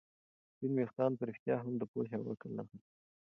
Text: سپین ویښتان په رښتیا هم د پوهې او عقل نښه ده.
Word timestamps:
سپین 0.51 0.71
ویښتان 0.75 1.11
په 1.17 1.23
رښتیا 1.29 1.55
هم 1.59 1.71
د 1.77 1.83
پوهې 1.91 2.13
او 2.19 2.23
عقل 2.31 2.51
نښه 2.57 2.75
ده. 2.79 2.87